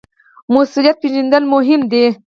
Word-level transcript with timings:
مسوولیت 0.53 0.97
پیژندل 1.01 1.43
مهم 1.53 1.81
دي 1.91 2.05